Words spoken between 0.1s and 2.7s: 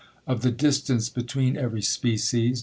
Of the distance between every species.